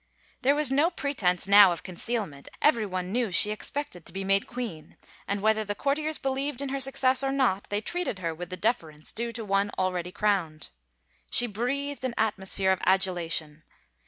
[0.41, 4.97] There was no pretense now of concealment; everyone knew she expected to be made queen,
[5.27, 8.57] and whether the courtiers believed in her success or not, they treated her with the
[8.57, 10.71] deference due to one already crowned.
[11.29, 13.61] She breathed an atmosphere of adula tion.